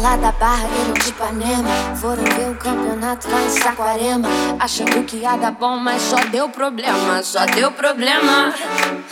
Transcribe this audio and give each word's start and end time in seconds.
Lá 0.00 0.16
da 0.16 0.32
Barra, 0.32 0.64
ele 0.64 0.98
de 0.98 1.10
Ipanema. 1.10 1.96
Foram 1.96 2.24
ver 2.24 2.50
o 2.50 2.54
campeonato 2.54 3.28
lá 3.30 3.42
em 3.42 3.50
Saquarema. 3.50 4.26
Achando 4.58 5.04
que 5.04 5.18
ia 5.18 5.36
dar 5.36 5.50
bom, 5.50 5.76
mas 5.76 6.00
só 6.00 6.16
deu 6.30 6.48
problema, 6.48 7.22
só 7.22 7.44
deu 7.44 7.70
problema. 7.70 8.54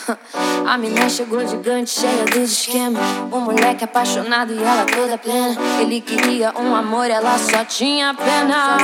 A 0.67 0.79
menina 0.79 1.09
chegou 1.09 1.47
gigante, 1.47 1.91
cheia 1.91 2.25
dos 2.25 2.51
esquemas. 2.51 3.03
Um 3.31 3.41
moleque 3.41 3.85
apaixonado 3.85 4.55
e 4.55 4.63
ela 4.63 4.87
toda 4.87 5.19
plena. 5.19 5.55
Ele 5.81 6.01
queria 6.01 6.53
um 6.59 6.75
amor, 6.75 7.11
ela 7.11 7.37
só 7.37 7.63
tinha 7.65 8.15
pena. 8.15 8.79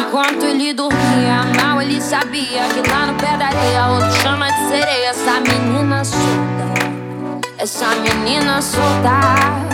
Enquanto 0.00 0.44
ele 0.44 0.72
dormia 0.72 1.42
mal, 1.60 1.82
ele 1.82 2.00
sabia 2.00 2.62
que 2.68 2.88
lá 2.88 3.06
no 3.06 3.14
pé 3.14 3.36
da 3.36 3.46
areia 3.46 3.88
outro 3.88 4.12
chama 4.22 4.48
de 4.48 4.68
sereia. 4.68 5.08
Essa 5.08 5.40
menina 5.40 6.04
solta, 6.04 7.54
essa 7.58 7.88
menina 7.96 8.62
solta. 8.62 9.73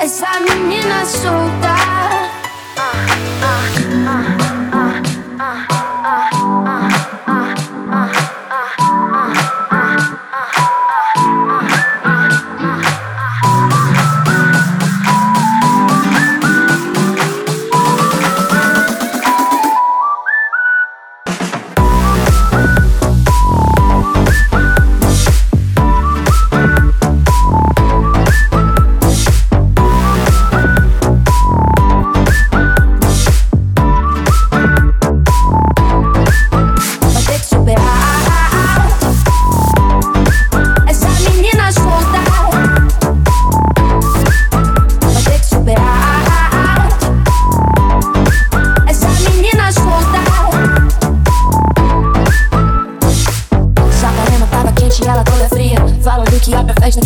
essa 0.00 0.40
menina 0.40 1.04
solta. 1.04 2.13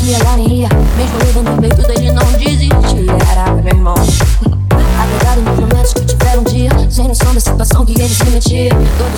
Ia 0.09 0.19
pra 0.19 0.25
festa 0.25 0.25
que 0.25 0.25
ela 0.25 0.37
nem 0.37 0.61
ia. 0.61 0.69
Mesmo 0.97 1.19
levando 1.19 1.51
no 1.51 1.61
peito 1.61 1.83
dele 1.87 2.13
não 2.13 2.33
desistia. 2.33 3.13
Era 3.31 3.53
meu 3.53 3.67
irmão. 3.67 3.95
Apegado 3.95 5.41
nos 5.43 5.59
momentos 5.59 5.93
que 5.93 6.05
tiveram 6.05 6.41
um 6.41 6.45
dia. 6.45 6.71
Sem 6.91 7.09
noção 7.09 7.35
da 7.35 7.41
situação 7.41 7.85
que 7.85 7.93
ele 7.93 8.09
se 8.09 8.25
metia. 8.31 8.71
Todos 8.99 9.18